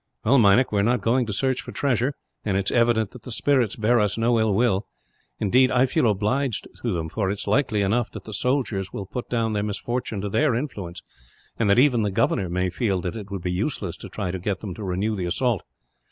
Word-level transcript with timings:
"Well, 0.25 0.39
Meinik, 0.39 0.71
we 0.71 0.79
are 0.79 0.83
not 0.83 1.01
going 1.03 1.27
to 1.27 1.31
search 1.31 1.61
for 1.61 1.69
the 1.69 1.77
treasure; 1.77 2.15
and 2.43 2.57
it 2.57 2.71
is 2.71 2.75
evident 2.75 3.11
that 3.11 3.21
the 3.21 3.31
spirits 3.31 3.75
bear 3.75 3.99
us 3.99 4.17
no 4.17 4.39
ill 4.39 4.51
will; 4.55 4.87
indeed, 5.37 5.69
I 5.69 5.85
feel 5.85 6.09
obliged 6.09 6.67
to 6.81 6.91
them, 6.91 7.07
for 7.07 7.29
it 7.29 7.35
is 7.37 7.45
likely 7.45 7.83
enough 7.83 8.09
that 8.13 8.23
the 8.23 8.33
soldiers 8.33 8.91
will 8.91 9.05
put 9.05 9.29
down 9.29 9.53
their 9.53 9.61
misfortune 9.61 10.19
to 10.21 10.29
their 10.29 10.55
influence, 10.55 11.03
and 11.59 11.69
that 11.69 11.77
even 11.77 12.01
the 12.01 12.09
governor 12.09 12.49
may 12.49 12.71
feel 12.71 12.99
that 13.01 13.15
it 13.15 13.29
would 13.29 13.43
be 13.43 13.51
useless 13.51 13.95
to 13.97 14.09
try 14.09 14.31
to 14.31 14.39
get 14.39 14.61
them 14.61 14.73
to 14.73 14.83
renew 14.83 15.15
the 15.15 15.25
assault. 15.25 15.61